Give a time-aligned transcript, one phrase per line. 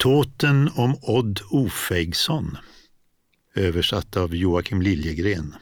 [0.00, 2.56] Tåten om Odd Ofeigsson,
[3.54, 5.54] översatt av Joakim Liljegren.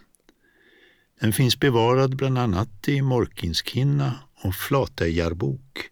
[1.20, 5.90] Den finns bevarad bland annat i Morkinskinna och Flatejarbok.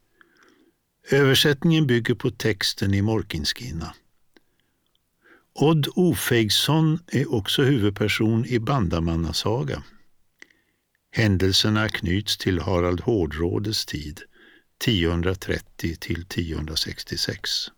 [1.11, 3.95] Översättningen bygger på texten i Morkinskinna.
[5.55, 9.83] Odd Ofeigsson är också huvudperson i Bandamannasaga.
[11.11, 14.21] Händelserna knyts till Harald Hårdrådes tid,
[14.85, 17.71] 1030 till 1066.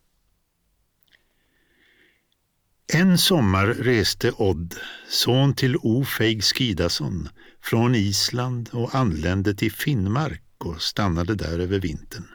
[2.93, 4.75] En sommar reste Odd,
[5.09, 7.29] son till Ofeig Skidason,
[7.63, 12.27] från Island och anlände till Finnmark och stannade där över vintern.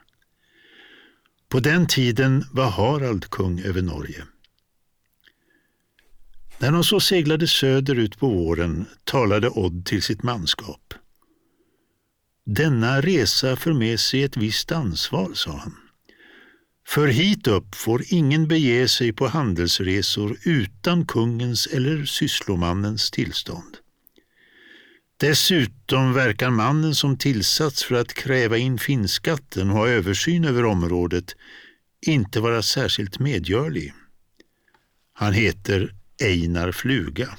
[1.49, 4.23] På den tiden var Harald kung över Norge.
[6.57, 10.93] När de så seglade söderut på våren talade Odd till sitt manskap.
[12.45, 15.82] Denna resa för med sig ett visst ansvar, sa han.
[16.87, 23.77] För hit upp får ingen bege sig på handelsresor utan kungens eller sysslomannens tillstånd.
[25.17, 31.35] Dessutom verkar mannen som tillsatts för att kräva in finskatten och ha översyn över området
[32.01, 33.93] inte vara särskilt medgörlig.
[35.13, 37.37] Han heter Einar Fluga.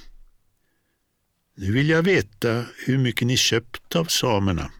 [1.56, 4.70] Nu vill jag veta hur mycket ni köpt av samerna.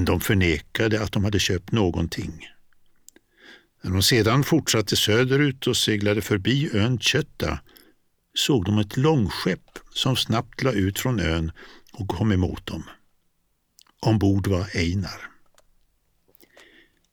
[0.00, 2.48] Men de förnekade att de hade köpt någonting.
[3.82, 7.58] När de sedan fortsatte söderut och seglade förbi ön Kötta
[8.34, 11.52] såg de ett långskepp som snabbt la ut från ön
[11.92, 12.82] och kom emot dem.
[14.00, 15.30] Ombord var Einar.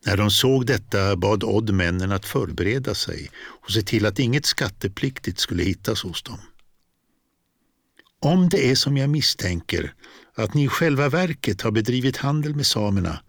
[0.05, 4.45] När de såg detta bad Odd männen att förbereda sig och se till att inget
[4.45, 6.39] skattepliktigt skulle hittas hos dem.
[8.19, 9.93] Om det är som jag misstänker,
[10.35, 13.19] att ni i själva verket har bedrivit handel med samerna,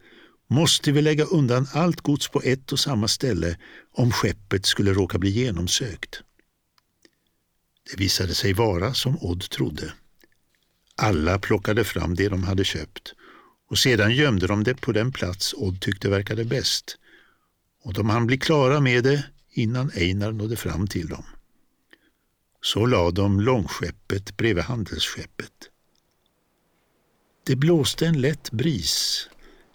[0.50, 3.56] måste vi lägga undan allt gods på ett och samma ställe
[3.92, 6.20] om skeppet skulle råka bli genomsökt.
[7.90, 9.92] Det visade sig vara som Odd trodde.
[10.96, 13.14] Alla plockade fram det de hade köpt
[13.70, 16.98] och sedan gömde de det på den plats Odd tyckte verkade bäst
[17.84, 21.24] och de hann bli klara med det innan Einar nådde fram till dem.
[22.72, 25.52] Så lade de långskeppet bredvid handelsskeppet.
[27.46, 29.28] Det blåste en lätt bris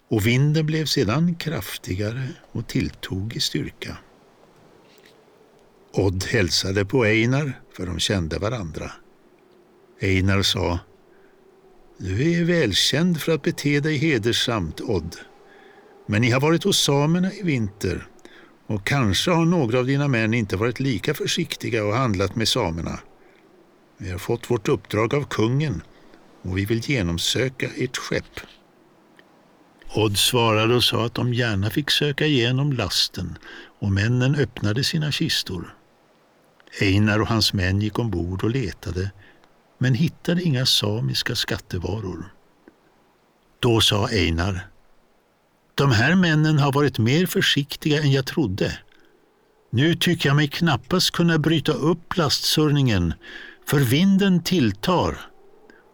[0.08, 3.96] och vinden blev sedan kraftigare och tilltog i styrka.
[5.92, 8.92] Odd hälsade på Einar, för de kände varandra.
[10.00, 10.78] Einar sa
[11.98, 15.16] Du är välkänd för att bete dig hedersamt, Odd.
[16.06, 18.08] Men ni har varit hos samerna i vinter
[18.66, 22.98] och kanske har några av dina män inte varit lika försiktiga och handlat med samerna.
[23.98, 25.82] Vi har fått vårt uppdrag av kungen
[26.42, 28.40] och vi vill genomsöka ert skepp.
[29.94, 33.38] Odd svarade och sa att de gärna fick söka igenom lasten
[33.80, 35.76] och männen öppnade sina kistor.
[36.80, 39.10] Einar och hans män gick ombord och letade
[39.78, 42.34] men hittade inga samiska skattevaror.
[43.60, 44.68] Då sa Einar
[45.74, 48.78] de här männen har varit mer försiktiga än jag trodde.
[49.70, 53.14] Nu tycker jag mig knappast kunna bryta upp lastsurningen,
[53.66, 55.20] för vinden tilltar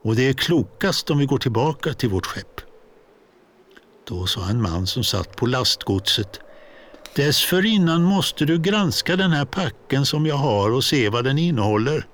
[0.03, 2.61] och det är klokast om vi går tillbaka till vårt skepp.
[4.09, 6.41] Då sa en man som satt på lastgodset
[7.15, 12.07] Dessförinnan måste du granska den här packen som jag har och se vad den innehåller.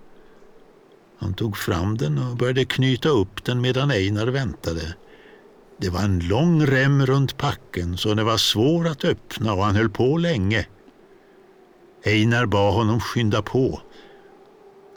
[1.18, 4.94] Han tog fram den och började knyta upp den medan Einar väntade.
[5.78, 9.76] Det var en lång rem runt packen så den var svår att öppna och han
[9.76, 10.66] höll på länge.
[12.04, 13.80] Einar bad honom skynda på.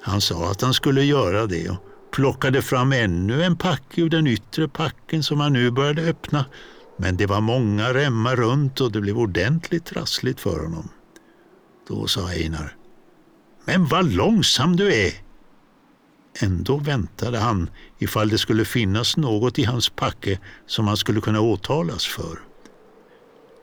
[0.02, 1.78] Han sa att han skulle göra det och
[2.12, 6.46] plockade fram ännu en packe ur den yttre packen som han nu började öppna.
[6.98, 10.90] Men det var många remmar runt och det blev ordentligt trassligt för honom.
[11.88, 12.76] Då sa Einar.
[13.66, 15.29] Men vad långsam du är!
[16.42, 17.70] Ändå väntade han
[18.00, 22.40] ifall det skulle finnas något i hans packe som han skulle kunna åtalas för.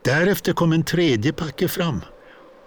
[0.03, 2.01] Därefter kom en tredje packe fram.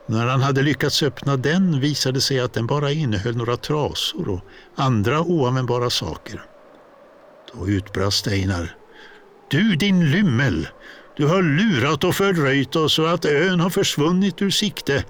[0.06, 4.28] När han hade lyckats öppna den visade det sig att den bara innehöll några trasor
[4.28, 4.40] och
[4.74, 6.42] andra oanvändbara saker.
[7.54, 8.76] Då utbrast Einar.
[9.50, 10.68] Du din lymmel!
[11.16, 15.04] Du har lurat och fördröjt oss så att ön har försvunnit ur sikte.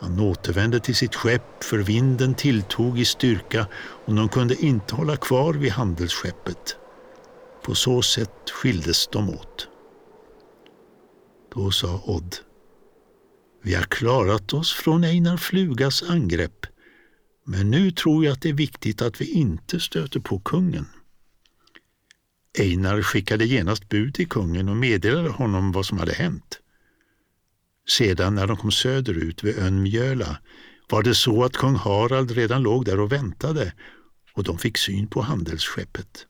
[0.00, 3.66] Han återvände till sitt skepp för vinden tilltog i styrka
[4.04, 6.76] och de kunde inte hålla kvar vid handelsskeppet.
[7.62, 9.68] På så sätt skildes de åt.
[11.54, 12.36] Då sa Odd.
[13.62, 16.66] Vi har klarat oss från Einar Flugas angrepp
[17.50, 20.86] men nu tror jag att det är viktigt att vi inte stöter på kungen.
[22.58, 26.60] Einar skickade genast bud till kungen och meddelade honom vad som hade hänt.
[27.90, 30.38] Sedan när de kom söderut vid ön Mjöla
[30.90, 33.72] var det så att kung Harald redan låg där och väntade
[34.32, 36.26] och de fick syn på handelsskeppet.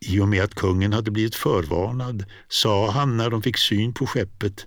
[0.00, 4.06] I och med att kungen hade blivit förvarnad sa han när de fick syn på
[4.06, 4.66] skeppet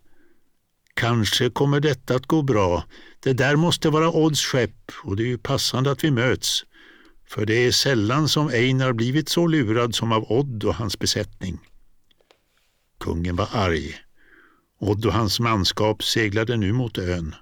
[0.94, 2.84] Kanske kommer detta att gå bra.
[3.20, 6.64] Det där måste vara Odds skepp och det är ju passande att vi möts.
[7.28, 11.60] För det är sällan som Einar blivit så lurad som av Odd och hans besättning.
[13.00, 14.07] Kungen var arg.
[14.80, 17.36] Odd och hans manskap seglade nu mot ön.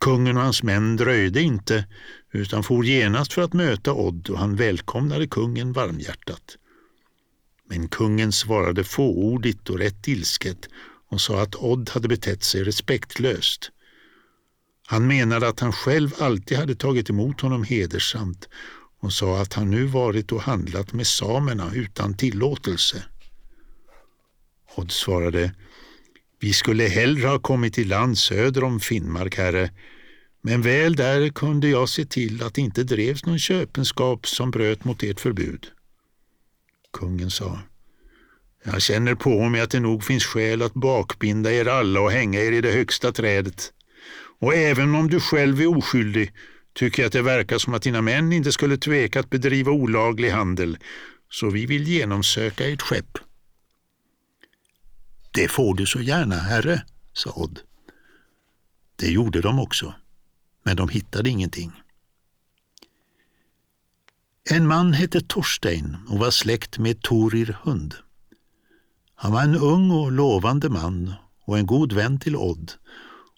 [0.00, 1.86] Kungen och hans män dröjde inte
[2.32, 6.56] utan for genast för att möta Odd och han välkomnade kungen varmhjärtat.
[7.68, 10.68] Men kungen svarade fåordigt och rätt ilsket
[11.08, 13.70] och sa att Odd hade betett sig respektlöst.
[14.86, 18.48] Han menade att han själv alltid hade tagit emot honom hedersamt
[19.00, 23.04] och sa att han nu varit och handlat med samerna utan tillåtelse.
[24.74, 25.54] Odd svarade
[26.42, 29.70] vi skulle hellre ha kommit i land söder om Finnmark, herre,
[30.42, 34.84] men väl där kunde jag se till att det inte drevs någon köpenskap som bröt
[34.84, 35.66] mot ert förbud.
[36.92, 37.58] Kungen sa
[38.64, 42.40] jag känner på mig att det nog finns skäl att bakbinda er alla och hänga
[42.40, 43.72] er i det högsta trädet.
[44.40, 46.32] Och även om du själv är oskyldig
[46.74, 50.30] tycker jag att det verkar som att dina män inte skulle tveka att bedriva olaglig
[50.30, 50.78] handel,
[51.30, 53.18] så vi vill genomsöka ert skepp.
[55.34, 56.82] Det får du så gärna, herre,
[57.12, 57.60] sa Odd.
[58.96, 59.94] Det gjorde de också,
[60.62, 61.72] men de hittade ingenting.
[64.50, 67.94] En man hette Torstein och var släkt med Torir hund.
[69.14, 71.14] Han var en ung och lovande man
[71.44, 72.72] och en god vän till Odd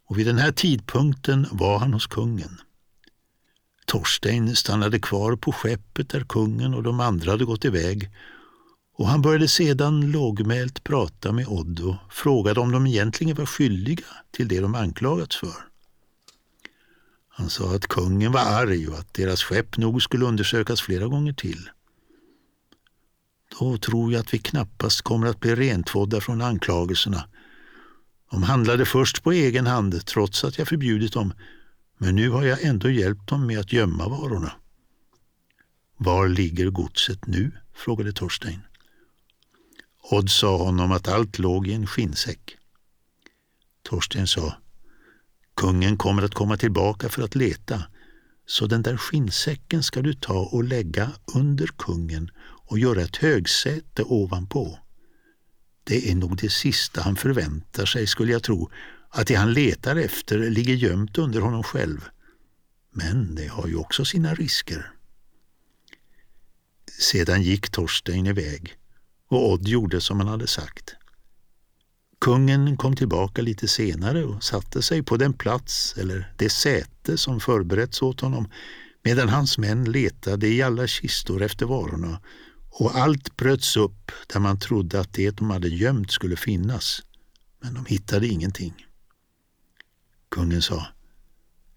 [0.06, 2.60] och vid den här tidpunkten var han hos kungen.
[3.86, 8.10] Torstein stannade kvar på skeppet där kungen och de andra hade gått iväg
[8.96, 14.06] och han började sedan lågmält prata med Odd och frågade om de egentligen var skyldiga
[14.30, 15.54] till det de anklagats för.
[17.28, 21.32] Han sa att kungen var arg och att deras skepp nog skulle undersökas flera gånger
[21.32, 21.70] till.
[23.58, 27.28] Då tror jag att vi knappast kommer att bli rentvådda från anklagelserna.
[28.30, 31.32] De handlade först på egen hand trots att jag förbjudit dem,
[31.98, 34.52] men nu har jag ändå hjälpt dem med att gömma varorna.
[35.96, 37.52] Var ligger godset nu?
[37.74, 38.60] frågade Torstein.
[40.10, 42.56] Odd sa honom att allt låg i en skinnsäck.
[43.82, 44.56] Torsten sa,
[45.56, 47.82] kungen kommer att komma tillbaka för att leta,
[48.46, 52.30] så den där skinnsäcken ska du ta och lägga under kungen
[52.66, 54.78] och göra ett högsäte ovanpå.
[55.84, 58.70] Det är nog det sista han förväntar sig, skulle jag tro,
[59.10, 62.08] att det han letar efter ligger gömt under honom själv.
[62.90, 64.92] Men det har ju också sina risker.
[67.00, 68.78] Sedan gick Torstein iväg
[69.34, 70.94] och Odd gjorde som han hade sagt.
[72.20, 77.40] Kungen kom tillbaka lite senare och satte sig på den plats eller det säte som
[77.40, 78.48] förberetts åt honom
[79.02, 82.20] medan hans män letade i alla kistor efter varorna
[82.70, 87.02] och allt bröts upp där man trodde att det de hade gömt skulle finnas,
[87.60, 88.86] men de hittade ingenting.
[90.30, 90.86] Kungen sa,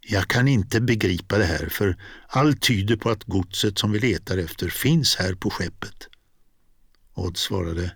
[0.01, 4.37] jag kan inte begripa det här för allt tyder på att godset som vi letar
[4.37, 6.07] efter finns här på skeppet.
[7.17, 7.95] Odd svarade,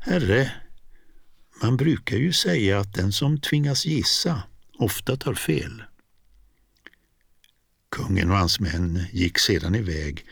[0.00, 0.52] Herre,
[1.62, 4.42] man brukar ju säga att den som tvingas gissa
[4.78, 5.82] ofta tar fel.
[7.90, 10.26] Kungen och hans män gick sedan iväg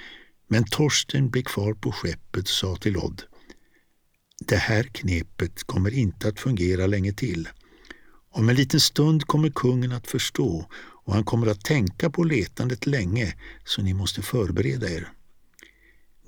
[0.49, 3.23] men Torsten blev kvar på skeppet och sa till Odd
[4.39, 7.49] Det här knepet kommer inte att fungera länge till.
[8.31, 10.71] Om en liten stund kommer kungen att förstå
[11.05, 15.13] och han kommer att tänka på letandet länge så ni måste förbereda er.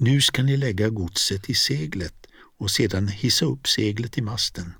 [0.02, 2.26] Nu ska ni lägga godset i seglet
[2.59, 4.75] och sedan hissa upp seglet i masten.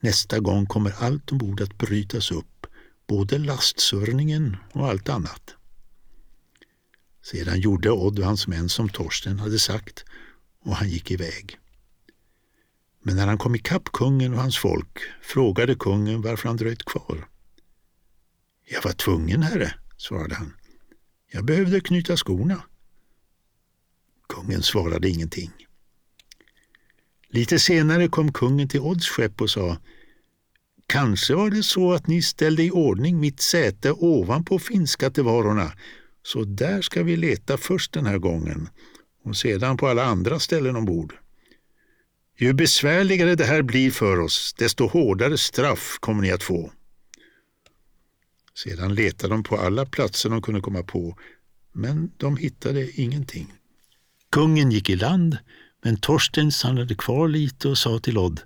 [0.00, 2.66] Nästa gång kommer allt ombord att brytas upp,
[3.06, 5.54] både lastsörningen och allt annat.
[7.22, 10.04] Sedan gjorde Odd och hans män som Torsten hade sagt
[10.64, 11.58] och han gick iväg.
[13.02, 17.28] Men när han kom ikapp kungen och hans folk frågade kungen varför han dröjt kvar.
[18.70, 20.52] Jag var tvungen, herre, svarade han.
[21.32, 22.62] Jag behövde knyta skorna.
[24.36, 25.50] Kungen svarade ingenting.
[27.28, 29.76] Lite senare kom kungen till Odds skepp och sa
[30.86, 35.72] Kanske var det så att ni ställde i ordning mitt säte ovanpå finskattevarorna
[36.22, 38.68] så där ska vi leta först den här gången
[39.24, 41.14] och sedan på alla andra ställen ombord.
[42.38, 46.72] Ju besvärligare det här blir för oss, desto hårdare straff kommer ni att få.
[48.54, 51.18] Sedan letade de på alla platser de kunde komma på,
[51.72, 53.52] men de hittade ingenting.
[54.30, 55.38] Kungen gick i land,
[55.84, 58.40] men Torsten stannade kvar lite och sa till Odd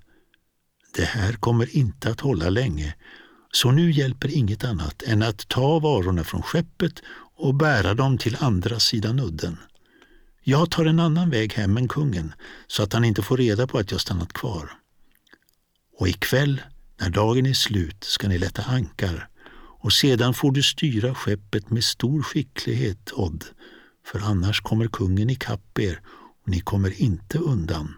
[0.95, 2.95] Det här kommer inte att hålla länge,
[3.53, 7.03] så nu hjälper inget annat än att ta varorna från skeppet
[7.37, 9.57] och bära dem till andra sidan udden.
[10.43, 12.33] Jag tar en annan väg hem än kungen,
[12.67, 14.73] så att han inte får reda på att jag stannat kvar.
[15.99, 16.63] Och ikväll,
[17.01, 19.29] när dagen är slut, ska ni lätta ankar
[19.83, 23.45] och sedan får du styra skeppet med stor skicklighet, Odd,
[24.05, 26.01] för annars kommer kungen ikapp er
[26.43, 27.95] och ni kommer inte undan.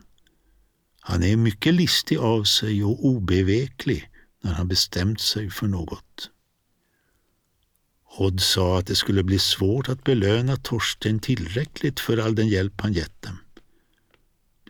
[1.01, 4.11] Han är mycket listig av sig och obeveklig
[4.43, 6.31] när han bestämt sig för något.
[8.19, 12.81] Odd sa att det skulle bli svårt att belöna Torsten tillräckligt för all den hjälp
[12.81, 13.39] han gett dem.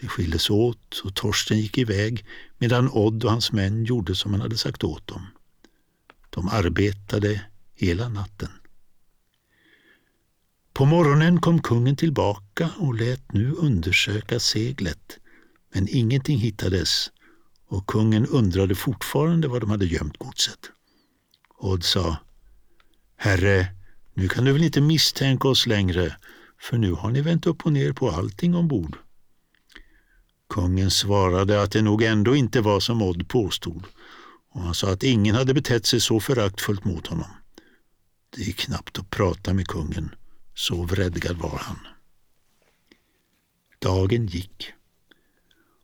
[0.00, 2.26] De skildes åt och Torsten gick iväg
[2.58, 5.26] medan Odd och hans män gjorde som han hade sagt åt dem.
[6.30, 8.48] De arbetade hela natten.
[10.72, 15.18] På morgonen kom kungen tillbaka och lät nu undersöka seglet,
[15.74, 17.10] men ingenting hittades
[17.68, 20.58] och kungen undrade fortfarande var de hade gömt godset.
[21.58, 22.16] Odd sa,
[23.16, 23.66] Herre,
[24.14, 26.16] nu kan du väl inte misstänka oss längre,
[26.60, 28.96] för nu har ni vänt upp och ner på allting ombord.
[30.48, 33.84] Kungen svarade att det nog ändå inte var som Odd påstod
[34.54, 37.30] och han sa att ingen hade betett sig så föraktfullt mot honom.
[38.36, 40.14] Det är knappt att prata med kungen,
[40.54, 41.78] så vredgad var han.
[43.78, 44.72] Dagen gick.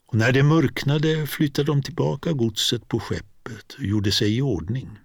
[0.06, 4.98] Och när det mörknade flyttade de tillbaka godset på skeppet och gjorde sig i ordning.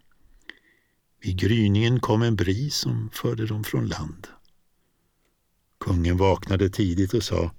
[1.22, 4.28] Vid gryningen kom en bris som förde dem från land.
[5.80, 7.52] Kungen vaknade tidigt och sa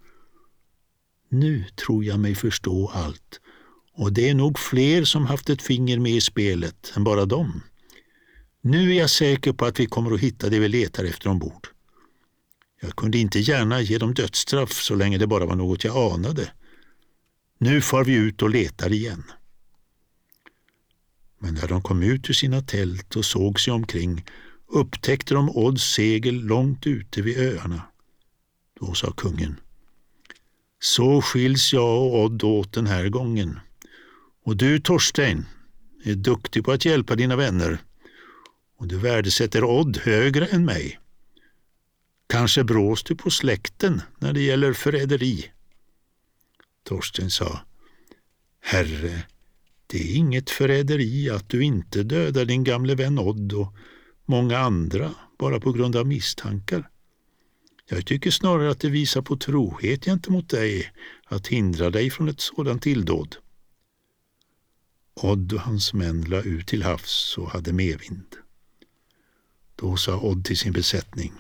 [1.29, 3.41] Nu tror jag mig förstå allt
[3.97, 7.63] och det är nog fler som haft ett finger med i spelet än bara dem.
[8.61, 11.69] Nu är jag säker på att vi kommer att hitta det vi letar efter ombord.
[12.85, 16.53] Jag kunde inte gärna ge dem dödsstraff så länge det bara var något jag anade.
[17.59, 19.23] Nu far vi ut och letar igen.
[21.39, 24.25] Men när de kom ut ur sina tält och såg sig omkring
[24.69, 27.83] upptäckte de Odds segel långt ute vid öarna.
[28.81, 29.61] Då sa kungen.
[30.81, 33.59] Så skiljs jag och Odd åt den här gången.
[34.45, 35.47] Och du Torstein
[36.05, 37.79] är duktig på att hjälpa dina vänner
[38.79, 40.99] och du värdesätter Odd högre än mig.
[42.27, 45.51] Kanske brås du på släkten när det gäller förräderi?
[46.83, 47.61] Torsten sa,
[48.61, 49.23] Herre,
[49.87, 53.75] det är inget förräderi att du inte dödar din gamle vän Odd och
[54.25, 56.91] många andra bara på grund av misstankar.
[57.87, 60.93] Jag tycker snarare att det visar på trohet gentemot dig
[61.25, 63.37] att hindra dig från ett sådant tilldåd.
[65.15, 68.37] Odd och hans män la ut till havs och hade medvind.
[69.77, 71.33] Då sa Odd till sin besättning.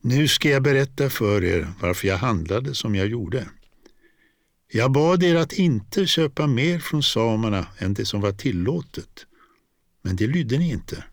[0.00, 3.48] Nu ska jag berätta för er varför jag handlade som jag gjorde.
[4.72, 9.26] Jag bad er att inte köpa mer från samerna än det som var tillåtet,
[10.02, 11.04] men det lydde ni inte.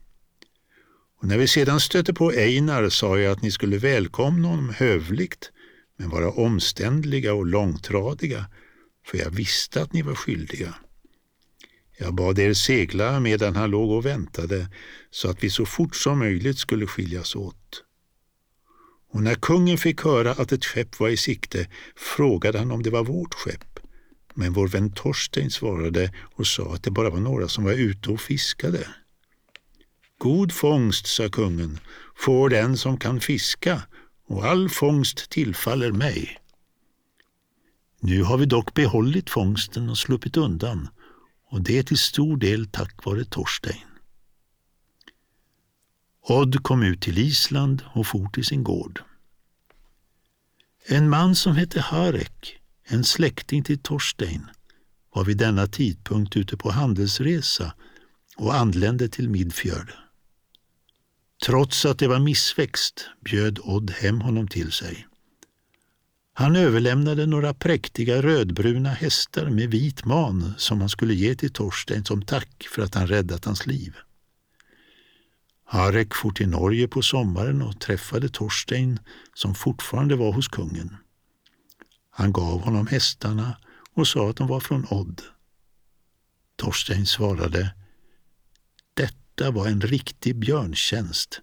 [1.22, 5.52] Och när vi sedan stötte på Einar sa jag att ni skulle välkomna honom hövligt,
[5.98, 8.46] men vara omständliga och långtradiga
[9.06, 10.76] för jag visste att ni var skyldiga.
[11.98, 14.68] Jag bad er segla medan han låg och väntade
[15.12, 17.84] så att vi så fort som möjligt skulle skiljas åt.
[19.16, 22.90] Och när kungen fick höra att ett skepp var i sikte frågade han om det
[22.90, 23.80] var vårt skepp.
[24.34, 28.10] Men vår vän Torstein svarade och sa att det bara var några som var ute
[28.10, 28.88] och fiskade.
[30.18, 31.80] God fångst, sa kungen,
[32.18, 33.82] får den som kan fiska
[34.28, 36.38] och all fångst tillfaller mig.
[38.02, 40.88] Nu har vi dock behållit fångsten och sluppit undan
[41.52, 43.95] och det är till stor del tack vare Torstein.
[46.28, 49.02] Odd kom ut till Island och for till sin gård.
[50.88, 54.48] En man som hette Harek, en släkting till Torstein,
[55.14, 57.74] var vid denna tidpunkt ute på handelsresa
[58.38, 59.94] och anlände till Midfjörd.
[61.46, 65.08] Trots att det var missväxt bjöd Odd hem honom till sig.
[66.34, 72.06] Han överlämnade några präktiga rödbruna hästar med vit man som han skulle ge till Torstein
[72.06, 73.96] som tack för att han räddat hans liv.
[75.76, 79.00] Harek for till Norge på sommaren och träffade Torstein
[79.34, 80.98] som fortfarande var hos kungen.
[82.10, 83.58] Han gav honom hästarna
[83.94, 85.22] och sa att de var från Odd.
[86.56, 87.76] Torstein svarade
[88.94, 91.42] Detta var en riktig björntjänst,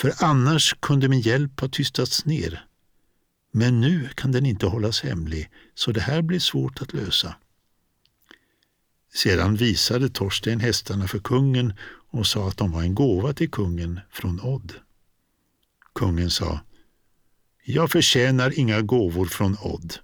[0.00, 2.66] för annars kunde min hjälp ha tystats ner.
[3.52, 7.34] Men nu kan den inte hållas hemlig, så det här blir svårt att lösa.
[9.14, 11.74] Sedan visade Torsten hästarna för kungen
[12.12, 14.72] och sa att de var en gåva till kungen från Odd.
[15.94, 16.60] Kungen sa,
[17.64, 19.94] jag förtjänar inga gåvor från Odd.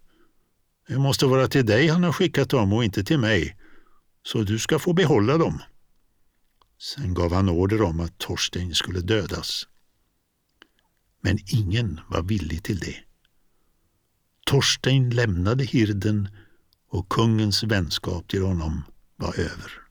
[0.89, 3.57] Det måste vara till dig han har skickat dem och inte till mig,
[4.23, 5.61] så du ska få behålla dem.
[6.79, 9.67] Sen gav han order om att Torstein skulle dödas.
[11.21, 12.97] Men ingen var villig till det.
[14.47, 16.29] Torstein lämnade hirden
[16.91, 18.83] och kungens vänskap till honom
[19.17, 19.88] var över.